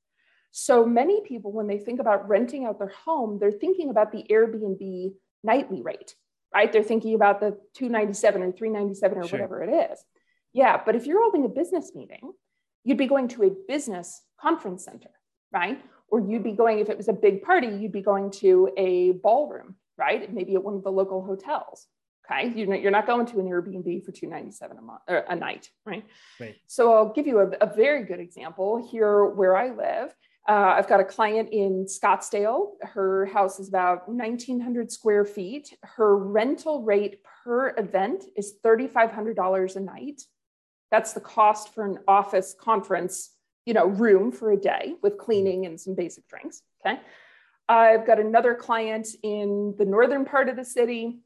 [0.53, 4.25] So many people, when they think about renting out their home, they're thinking about the
[4.31, 6.15] Airbnb nightly rate,
[6.55, 6.73] right?
[6.73, 9.39] They're thinking about the 297 or 397 or sure.
[9.39, 10.05] whatever it is.
[10.53, 12.33] Yeah, but if you're holding a business meeting,
[12.85, 15.11] you'd be going to a business conference center,
[15.53, 15.83] right?
[16.09, 19.13] Or you'd be going, if it was a big party, you'd be going to a
[19.13, 20.33] ballroom, right?
[20.33, 21.89] Maybe at one of the local hotels.
[22.31, 26.07] Okay, you're not going to an Airbnb for 297 a month or a night, right?
[26.41, 26.55] Right.
[26.67, 30.15] So I'll give you a, a very good example here where I live.
[30.47, 32.73] Uh, I've got a client in Scottsdale.
[32.83, 35.75] Her house is about 1,900 square feet.
[35.83, 40.23] Her rental rate per event is $3,500 a night.
[40.91, 43.31] That's the cost for an office conference,
[43.65, 46.61] you know, room for a day with cleaning and some basic drinks.
[46.85, 47.01] Okay.
[47.67, 51.21] I've got another client in the northern part of the city.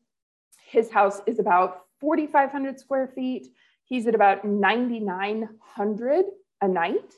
[0.65, 3.49] His house is about 4,500 square feet.
[3.85, 6.25] He's at about 9,900
[6.61, 7.15] a night.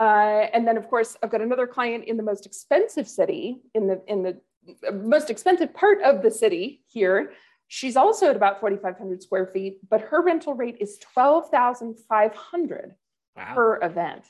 [0.00, 3.88] Uh, and then, of course, I've got another client in the most expensive city, in
[3.88, 4.40] the in the
[4.92, 7.32] most expensive part of the city here.
[7.68, 12.94] She's also at about 4,500 square feet, but her rental rate is 12,500
[13.36, 13.54] wow.
[13.54, 14.24] per event.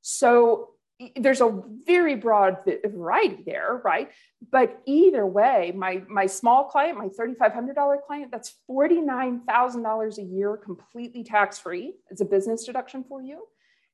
[0.00, 0.70] So
[1.16, 4.10] there's a very broad variety there, right?
[4.50, 11.24] But either way, my my small client, my $3,500 client, that's $49,000 a year, completely
[11.24, 11.94] tax free.
[12.10, 13.46] It's a business deduction for you.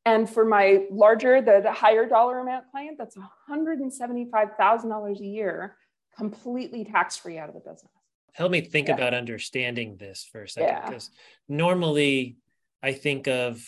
[0.08, 3.16] And for my larger, the, the higher dollar amount client, that's
[3.50, 5.76] $175,000 a year,
[6.16, 7.92] completely tax free out of the business.
[8.32, 8.94] Help me think yeah.
[8.94, 10.82] about understanding this for a second.
[10.86, 11.56] Because yeah.
[11.56, 12.36] normally
[12.82, 13.62] I think of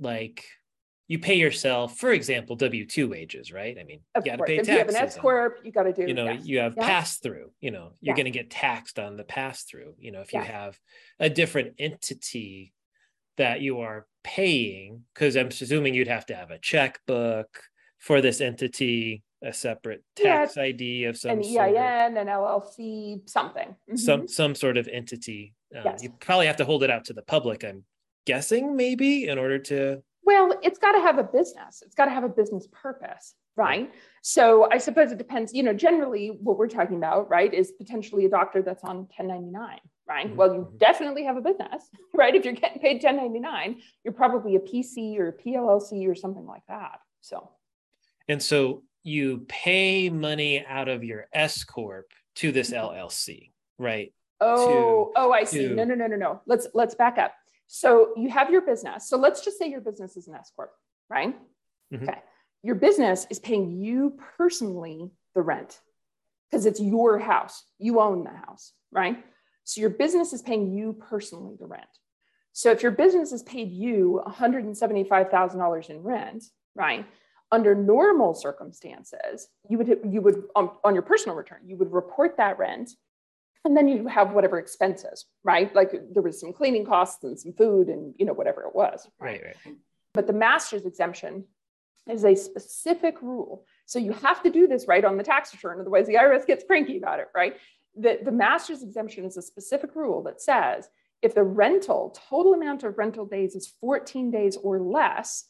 [0.00, 0.44] like
[1.06, 3.76] you pay yourself, for example, W two wages, right?
[3.78, 4.68] I mean, of you got to pay taxes.
[4.68, 6.02] If you have an S corp, you got to do.
[6.02, 6.86] You know, you have yeah.
[6.86, 7.52] pass through.
[7.60, 8.14] You know, you're yeah.
[8.14, 9.94] going to get taxed on the pass through.
[10.00, 10.76] You know, if you have
[11.20, 12.72] a different entity
[13.36, 17.62] that you are paying because i'm assuming you'd have to have a checkbook
[17.98, 23.28] for this entity a separate tax yeah, id of some an EIN, sort an LLC,
[23.28, 23.68] something.
[23.68, 23.96] Mm-hmm.
[23.96, 25.54] Some some sort of entity.
[25.74, 26.02] Um, yes.
[26.02, 27.64] You probably have to hold it out to the public.
[27.64, 27.84] I'm
[28.26, 30.02] guessing maybe in order to.
[30.24, 31.82] Well, it's got to have a business.
[31.84, 33.92] It's got to have a business purpose, right?
[34.22, 35.54] So I suppose it depends.
[35.54, 39.78] You know, generally what we're talking about, right, is potentially a doctor that's on 1099,
[40.08, 40.26] right?
[40.26, 40.36] Mm-hmm.
[40.36, 40.76] Well, you mm-hmm.
[40.76, 42.34] definitely have a business, right?
[42.34, 46.62] If you're getting paid 1099, you're probably a PC or a PLLC or something like
[46.68, 47.00] that.
[47.20, 47.50] So,
[48.28, 52.84] and so you pay money out of your S corp to this mm-hmm.
[52.84, 54.12] LLC, right?
[54.40, 55.68] Oh, to, oh, I see.
[55.68, 55.74] To...
[55.74, 56.40] No, no, no, no, no.
[56.46, 57.32] Let's let's back up.
[57.66, 59.08] So you have your business.
[59.08, 60.72] So let's just say your business is an S corp,
[61.08, 61.34] right?
[61.92, 62.08] Mm-hmm.
[62.08, 62.18] Okay.
[62.62, 65.80] Your business is paying you personally the rent
[66.50, 67.64] because it's your house.
[67.78, 69.22] You own the house, right?
[69.66, 71.84] So your business is paying you personally the rent.
[72.52, 76.44] So if your business has paid you $175,000 in rent,
[76.76, 77.04] right?
[77.50, 82.36] Under normal circumstances, you would you would on, on your personal return, you would report
[82.38, 82.90] that rent
[83.64, 85.74] and then you have whatever expenses, right?
[85.74, 89.06] Like there was some cleaning costs and some food and you know whatever it was.
[89.20, 89.56] Right, right.
[89.66, 89.76] right.
[90.14, 91.44] But the master's exemption
[92.08, 93.66] is a specific rule.
[93.86, 96.64] So you have to do this right on the tax return, otherwise the IRS gets
[96.64, 97.56] cranky about it, right?
[97.96, 100.88] The, the master's exemption is a specific rule that says
[101.22, 105.44] if the rental, total amount of rental days is 14 days or less,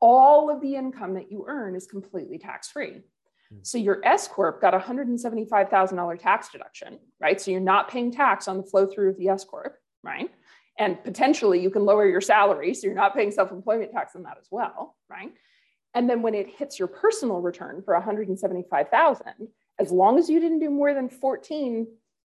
[0.00, 3.02] all of the income that you earn is completely tax free.
[3.50, 3.58] Hmm.
[3.62, 7.40] So your S corp got a $175,000 tax deduction, right?
[7.40, 10.30] So you're not paying tax on the flow through of the S corp, right?
[10.78, 14.38] And potentially you can lower your salary, so you're not paying self-employment tax on that
[14.40, 15.32] as well, right?
[15.94, 19.26] And then when it hits your personal return for 175,000,
[19.78, 21.86] as long as you didn't do more than 14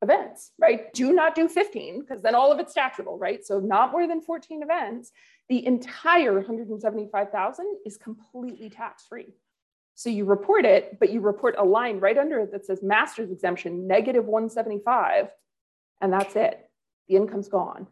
[0.02, 0.94] events, right?
[0.94, 3.46] Do not do 15 because then all of it's taxable, right?
[3.46, 5.12] So not more than 14 events,
[5.50, 9.34] the entire 175,000 is completely tax free.
[9.96, 13.32] So you report it, but you report a line right under it that says master's
[13.32, 15.30] exemption negative 175
[16.02, 16.58] and that's it.
[17.10, 17.88] The income's gone.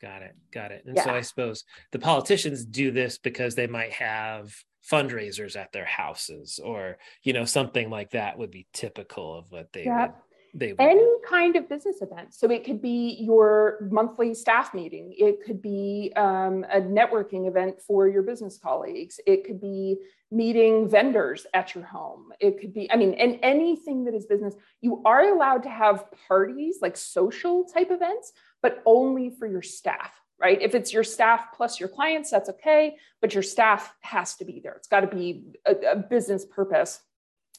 [0.00, 0.34] Got it.
[0.50, 0.84] Got it.
[0.86, 1.04] And Yeah.
[1.04, 4.54] so I suppose the politicians do this because they might have
[4.90, 9.72] fundraisers at their houses or, you know, something like that would be typical of what
[9.72, 10.06] they Yeah.
[10.06, 10.14] would
[10.54, 11.20] they would any do.
[11.28, 12.32] kind of business event.
[12.32, 15.14] So it could be your monthly staff meeting.
[15.18, 19.20] It could be um, a networking event for your business colleagues.
[19.26, 19.98] It could be
[20.30, 22.32] meeting vendors at your home.
[22.40, 24.54] It could be, I mean, and anything that is business.
[24.80, 30.18] You are allowed to have parties, like social type events, but only for your staff.
[30.38, 30.60] Right.
[30.60, 32.96] If it's your staff plus your clients, that's okay.
[33.22, 34.74] But your staff has to be there.
[34.74, 37.00] It's got to be a, a business purpose.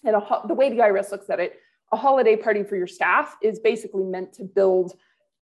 [0.06, 1.60] And a, the way the IRS looks at it,
[1.92, 4.94] a holiday party for your staff is basically meant to build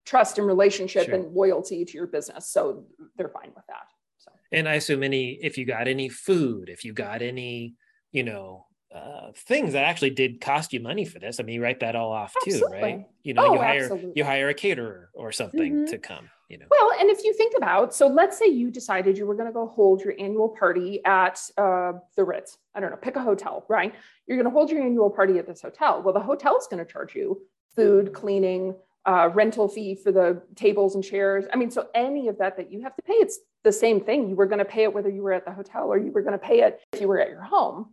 [0.06, 1.14] trust and relationship Sure.
[1.14, 2.48] and loyalty to your business.
[2.48, 2.86] So
[3.16, 3.88] they're fine with that.
[4.16, 7.74] So And I assume any if you got any food, if you got any,
[8.10, 11.38] you know, uh, things that actually did cost you money for this.
[11.38, 13.04] I mean, you write that all off too, right?
[13.22, 14.12] You know, Oh, you hire absolutely.
[14.16, 15.90] you hire a caterer or something Mhm.
[15.90, 16.30] to come.
[16.48, 19.34] You know, Well, and if you think about, so let's say you decided you were
[19.34, 22.56] going to go hold your annual party at uh, the Ritz.
[22.74, 23.94] I don't know, pick a hotel, right?
[24.26, 26.00] You're going to hold your annual party at this hotel.
[26.02, 27.42] Well, the hotel's going to charge you
[27.76, 28.74] food, cleaning,
[29.04, 31.44] uh, rental fee for the tables and chairs.
[31.52, 34.30] I mean, so any of that that you have to pay, it's the same thing.
[34.30, 36.22] You were going to pay it whether you were at the hotel or you were
[36.22, 37.90] going to pay it if you were at your home.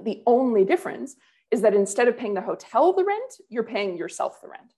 [0.00, 1.16] The only difference
[1.50, 4.72] is that instead of paying the hotel the rent, you're paying yourself the rent.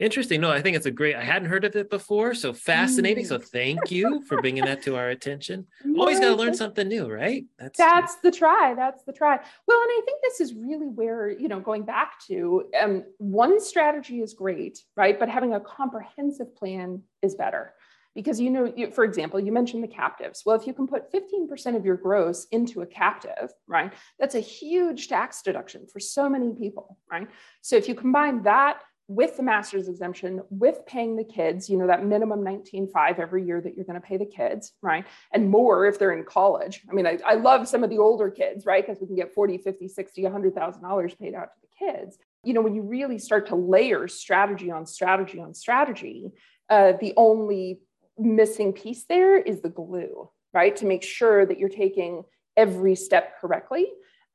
[0.00, 0.40] interesting.
[0.40, 1.16] No, I think it's a great.
[1.16, 3.24] I hadn't heard of it before, so fascinating.
[3.24, 3.44] So Mm.
[3.50, 5.66] thank you for bringing that to our attention.
[5.98, 7.46] Always got to learn something new, right?
[7.58, 8.74] That's That's the try.
[8.76, 9.40] That's the try.
[9.66, 13.58] Well, and I think this is really where, you know, going back to um, one
[13.60, 15.18] strategy is great, right?
[15.18, 17.74] But having a comprehensive plan is better.
[18.18, 20.42] Because, you know, you, for example, you mentioned the captives.
[20.44, 24.40] Well, if you can put 15% of your gross into a captive, right, that's a
[24.40, 27.28] huge tax deduction for so many people, right?
[27.60, 31.86] So if you combine that with the master's exemption, with paying the kids, you know,
[31.86, 35.06] that minimum 19.5 every year that you're going to pay the kids, right?
[35.32, 36.82] And more if they're in college.
[36.90, 38.84] I mean, I, I love some of the older kids, right?
[38.84, 42.18] Because we can get 40, 50, 60, $100,000 paid out to the kids.
[42.42, 46.32] You know, when you really start to layer strategy on strategy on strategy,
[46.68, 47.80] uh, the only
[48.18, 50.74] missing piece there is the glue, right?
[50.76, 52.24] To make sure that you're taking
[52.56, 53.86] every step correctly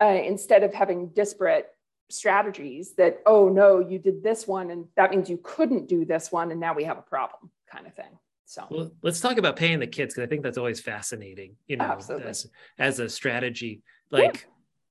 [0.02, 1.68] uh, instead of having disparate
[2.10, 6.32] strategies that, oh no, you did this one and that means you couldn't do this
[6.32, 8.18] one and now we have a problem kind of thing.
[8.46, 11.56] So Well, let's talk about paying the kids because I think that's always fascinating.
[11.68, 12.28] You know, Absolutely.
[12.28, 13.82] as as a strategy.
[14.12, 14.46] Like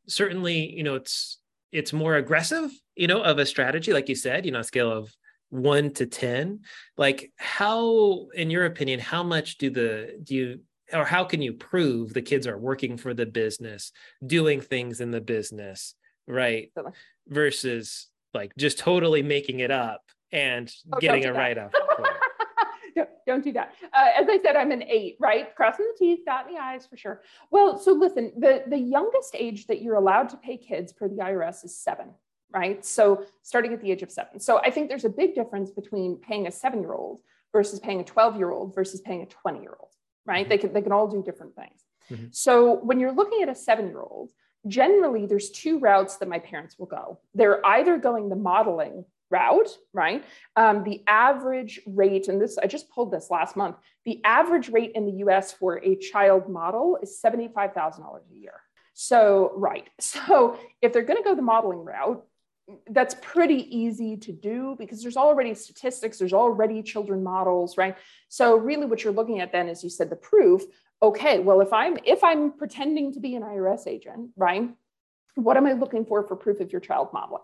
[0.08, 1.38] certainly, you know, it's
[1.70, 4.90] it's more aggressive, you know, of a strategy, like you said, you know, a scale
[4.90, 5.14] of
[5.52, 6.60] one to ten.
[6.96, 10.60] Like, how, in your opinion, how much do the do you
[10.92, 13.92] or how can you prove the kids are working for the business,
[14.26, 15.94] doing things in the business,
[16.26, 16.70] right?
[17.28, 21.72] Versus like just totally making it up and Oh, getting a write off.
[22.94, 23.74] don't, don't do that.
[23.92, 25.54] Uh, as I said, I'm an eight, right?
[25.54, 27.22] Crossing the T's, dotting the I's for sure.
[27.50, 31.16] Well, so listen, the, the youngest age that you're allowed to pay kids per the
[31.16, 32.10] IRS is seven,
[32.52, 32.84] right?
[32.84, 34.40] So starting at the age of seven.
[34.40, 37.20] So I think there's a big difference between paying a seven year old
[37.52, 39.90] versus paying a 12 year old versus paying a 20 year old,
[40.26, 40.48] right?
[40.48, 41.82] They can, they can all do different things.
[42.10, 42.34] Mhm.
[42.34, 44.30] So when you're looking at a seven year old,
[44.66, 47.18] generally there's two routes that my parents will go.
[47.34, 50.24] They're either going the modeling route, right?
[50.56, 54.92] Um, the average rate, and this, I just pulled this last month, the average rate
[54.94, 58.60] in the US for a child model is $75,000 a year.
[58.94, 59.88] So, right.
[60.00, 62.24] So, if they're going to go the modeling route,
[62.90, 67.96] that's pretty easy to do because there's already statistics, there's already children models, right?
[68.28, 70.62] So, really, what you're looking at then is you said the proof.
[71.02, 74.70] Okay, well, if I'm if I'm pretending to be an IRS agent, right?
[75.34, 77.42] What am I looking for for proof of your child modeling?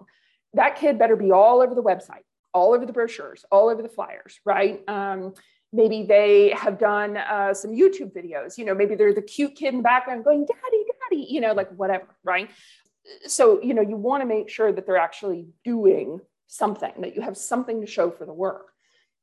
[0.55, 3.89] that kid better be all over the website, all over the brochures, all over the
[3.89, 4.83] flyers, right?
[4.89, 5.35] Um,
[5.73, 8.57] maybe they have done uh, some YouTube videos.
[8.57, 11.53] You know, maybe they're the cute kid in the background going, "Daddy, Daddy," you know,
[11.53, 12.51] like whatever, right?
[13.27, 17.23] So you know, you want to make sure that they're actually doing something, that you
[17.23, 18.73] have something to show for the work.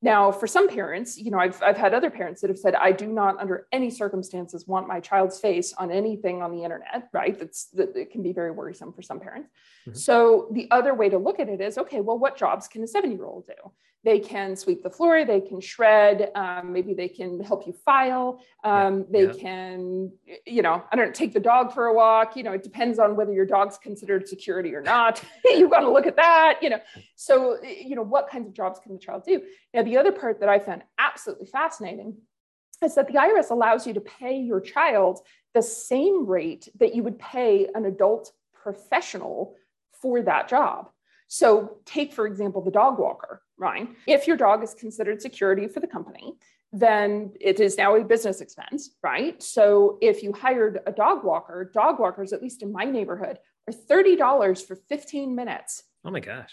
[0.02, 2.92] Now, for some parents, you know, I've, I've had other parents that have said, I
[2.92, 7.38] do not, under any circumstances, want my child's face on anything on the internet, right?
[7.40, 9.50] That's that it can be very worrisome for some parents.
[9.88, 9.98] Mhm.
[9.98, 12.88] So the other way to look at it is, okay, well, what jobs can a
[12.88, 13.72] seven-year-old do?
[14.06, 18.40] They can sweep the floor, they can shred, um, maybe they can help you file,
[18.64, 19.34] um, they yeah.
[19.34, 20.12] can,
[20.46, 22.38] you know, I don't know, take the dog for a walk.
[22.38, 25.24] You know, it depends on whether your dog's considered security or not.
[25.46, 26.80] You've got to look at that, you know.
[27.16, 29.42] So, you know, what kinds of jobs can the child do?
[29.74, 32.18] Now, the other part that I found absolutely fascinating
[32.84, 35.22] is that the IRS allows you to pay your child
[35.56, 39.56] the same rate that you would pay an adult professional
[40.00, 40.90] for that job.
[41.28, 43.90] So, take for example the dog walker, right?
[44.08, 46.36] If your dog is considered security for the company,
[46.72, 49.42] then it is now a business expense, right?
[49.42, 53.74] So if you hired a dog walker, dog walkers, at least in my neighborhood, are
[53.74, 55.84] $30 for 15 minutes.
[56.04, 56.52] Oh my gosh.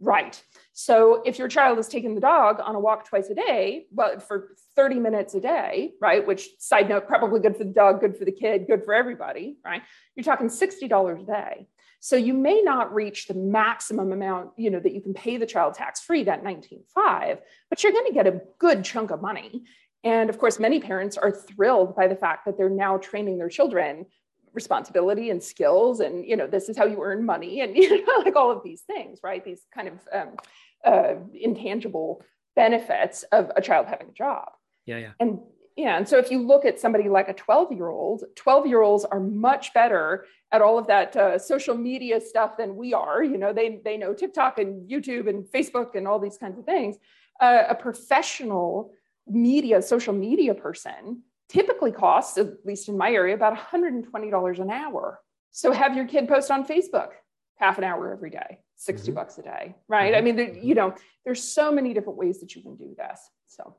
[0.00, 0.40] Right.
[0.72, 4.20] So if your child is taking the dog on a walk twice a day, well,
[4.20, 6.24] for 30 minutes a day, right?
[6.24, 9.56] Which side note, probably good for the dog, good for the kid, good for everybody,
[9.64, 9.82] right?
[10.14, 11.68] You're talking $60 a day.
[12.00, 15.46] So you may not reach the maximum amount, you know, that you can pay the
[15.46, 17.38] child tax free, that 19.5,
[17.68, 19.64] but you're going to get a good chunk of money.
[20.04, 23.48] And of course, many parents are thrilled by the fact that they're now training their
[23.48, 24.06] children
[24.54, 28.22] responsibility and skills and you know this is how you earn money and you know
[28.24, 29.44] like all of these things right?
[29.44, 30.36] These kind of um,
[30.84, 32.24] uh, intangible
[32.56, 34.48] benefits of a child having a job.
[34.86, 35.10] Yeah yeah.
[35.20, 35.40] And
[35.78, 38.82] yeah and so if you look at somebody like a 12 year old 12 year
[38.82, 43.24] olds are much better at all of that uh, social media stuff than we are
[43.24, 46.64] you know they they know tiktok and youtube and facebook and all these kinds of
[46.66, 46.96] things
[47.40, 48.92] uh, a professional
[49.26, 55.20] media social media person typically costs, at least in my area, about $120 an hour.
[55.50, 57.10] So have your kid post on Facebook
[57.56, 59.14] half an hour every day, 60 mm-hmm.
[59.16, 60.12] bucks a day, right?
[60.12, 60.18] Mm-hmm.
[60.18, 63.20] I mean, there, you know, there's so many different ways that you can do this.
[63.46, 63.76] So,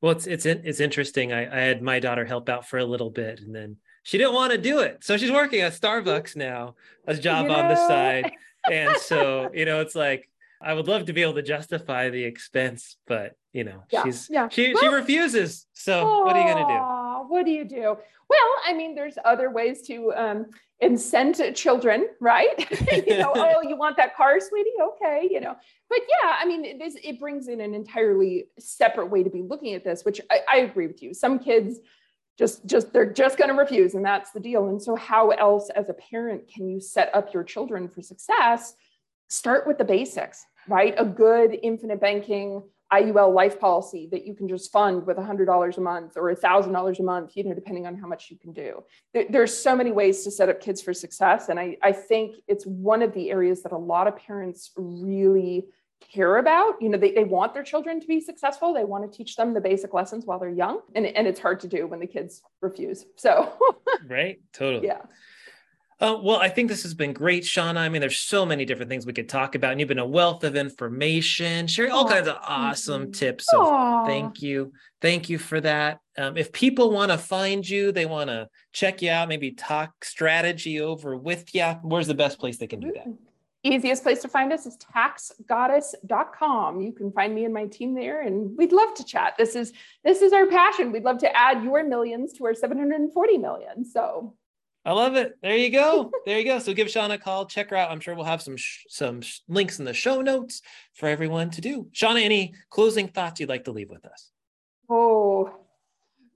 [0.00, 1.32] well, it's it's it's interesting.
[1.32, 4.34] I, I had my daughter help out for a little bit, and then she didn't
[4.34, 6.74] want to do it, so she's working at Starbucks now,
[7.06, 7.56] a job you know?
[7.56, 8.32] on the side,
[8.70, 10.28] and so you know, it's like
[10.60, 14.28] I would love to be able to justify the expense, but you know, yeah, she's
[14.30, 14.48] yeah.
[14.48, 15.66] she well, she refuses.
[15.74, 17.03] So oh, what are you gonna do?
[17.28, 17.96] What do you do?
[18.28, 20.46] Well, I mean, there's other ways to um,
[20.82, 22.70] incent children, right?
[23.06, 24.70] you know, oh, you want that car, sweetie?
[24.80, 25.56] Okay, you know.
[25.88, 29.74] But yeah, I mean, this it brings in an entirely separate way to be looking
[29.74, 31.14] at this, which I, I agree with you.
[31.14, 31.78] Some kids
[32.36, 35.70] just just they're just going to refuse and that's the deal and so how else
[35.76, 38.74] as a parent can you set up your children for success
[39.28, 40.94] start with the basics right?
[40.98, 42.62] A good infinite banking
[42.92, 47.02] IUL life policy that you can just fund with $100 a month or $1,000 a
[47.02, 48.82] month, you know, depending on how much you can do.
[49.12, 51.48] There, there's so many ways to set up kids for success.
[51.48, 55.66] And I, I think it's one of the areas that a lot of parents really
[56.12, 56.80] care about.
[56.80, 58.74] You know, they, they want their children to be successful.
[58.74, 60.80] They want to teach them the basic lessons while they're young.
[60.94, 63.04] And, and it's hard to do when the kids refuse.
[63.16, 63.52] So,
[64.06, 64.40] right.
[64.52, 64.86] Totally.
[64.86, 65.02] Yeah.
[66.04, 67.78] Uh, well, I think this has been great, Shauna.
[67.78, 70.06] I mean, there's so many different things we could talk about, and you've been a
[70.06, 73.46] wealth of information, sharing all Aww, kinds of awesome tips.
[73.50, 76.00] So thank you, thank you for that.
[76.18, 80.04] Um, if people want to find you, they want to check you out, maybe talk
[80.04, 81.64] strategy over with you.
[81.80, 83.06] Where's the best place they can do that?
[83.62, 86.82] Easiest place to find us is taxgoddess.com.
[86.82, 89.36] You can find me and my team there, and we'd love to chat.
[89.38, 89.72] This is
[90.04, 90.92] this is our passion.
[90.92, 93.86] We'd love to add your millions to our 740 million.
[93.86, 94.34] So
[94.86, 95.38] I love it.
[95.42, 96.10] There you go.
[96.26, 96.58] There you go.
[96.58, 97.46] So give Shauna a call.
[97.46, 97.90] Check her out.
[97.90, 100.60] I'm sure we'll have some sh- some sh- links in the show notes
[100.92, 101.88] for everyone to do.
[101.94, 104.30] Shauna, any closing thoughts you'd like to leave with us?
[104.90, 105.50] Oh,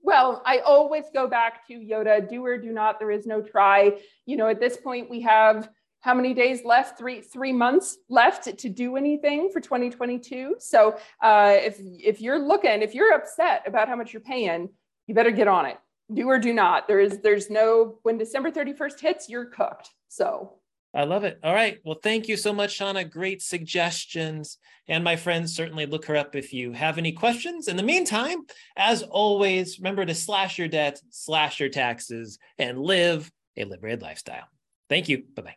[0.01, 2.97] well, I always go back to Yoda: do or do not.
[2.97, 3.99] There is no try.
[4.25, 5.69] You know, at this point, we have
[6.01, 6.97] how many days left?
[6.97, 10.55] Three three months left to do anything for 2022.
[10.57, 14.69] So uh, if if you're looking, if you're upset about how much you're paying,
[15.05, 15.77] you better get on it
[16.13, 16.87] do or do not.
[16.87, 19.89] There is there's no when December 31st hits, you're cooked.
[20.07, 20.59] So
[20.93, 21.39] I love it.
[21.43, 21.77] All right.
[21.85, 23.09] Well, thank you so much, Shauna.
[23.09, 24.57] Great suggestions.
[24.87, 27.67] And my friends, certainly look her up if you have any questions.
[27.67, 28.39] In the meantime,
[28.75, 34.47] as always, remember to slash your debt, slash your taxes, and live a liberated lifestyle.
[34.89, 35.23] Thank you.
[35.35, 35.55] Bye bye.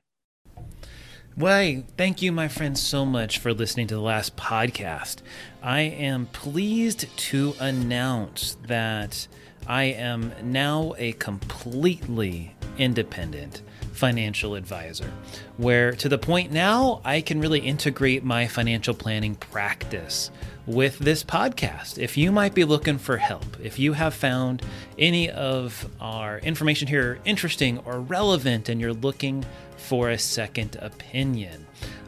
[1.35, 5.23] Well, thank you, my friends, so much for listening to the last podcast.
[5.63, 9.27] I am pleased to announce that
[9.67, 15.11] I am now a completely independent financial advisor,
[15.57, 20.31] where to the point now I can really integrate my financial planning practice
[20.67, 21.99] with this podcast.
[21.99, 24.63] If you might be looking for help, if you have found
[24.99, 29.45] any of our information here interesting or relevant and you're looking
[29.77, 31.67] for a second opinion,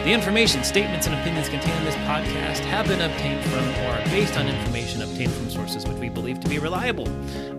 [0.06, 4.04] The information, statements, and opinions contained in this podcast have been obtained from or are
[4.06, 7.08] based on information obtained from sources which we believe to be reliable,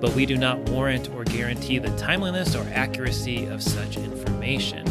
[0.00, 4.86] but we do not warrant or guarantee the timeliness or accuracy of such information.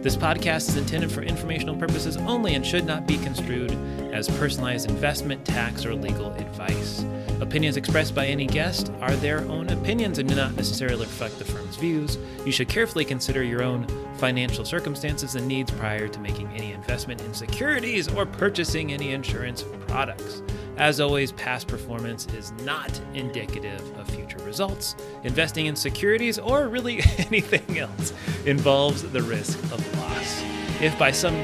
[0.00, 3.72] This podcast is intended for informational purposes only and should not be construed
[4.12, 7.04] as personalized investment, tax, or legal advice.
[7.40, 11.44] Opinions expressed by any guest are their own opinions and do not necessarily reflect the
[11.44, 12.16] firm's views.
[12.46, 13.88] You should carefully consider your own
[14.18, 19.64] financial circumstances and needs prior to making any investment in securities or purchasing any insurance
[19.88, 20.42] products.
[20.78, 24.94] As always, past performance is not indicative of future results.
[25.24, 28.12] Investing in securities or really anything else
[28.46, 30.40] involves the risk of loss.
[30.80, 31.34] If by some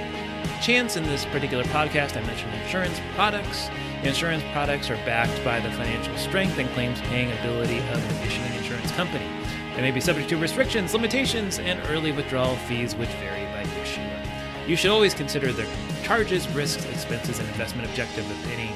[0.63, 3.69] chance in this particular podcast I mentioned insurance products,
[4.05, 8.55] insurance products are backed by the financial strength and claims paying ability of the issuing
[8.55, 9.29] insurance company.
[9.75, 14.23] They may be subject to restrictions, limitations, and early withdrawal fees which vary by issuer.
[14.69, 15.67] You should always consider the
[16.05, 18.71] charges, risks, expenses, and investment objective of any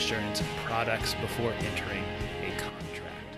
[0.00, 2.02] insurance products before entering
[2.42, 3.36] a contract.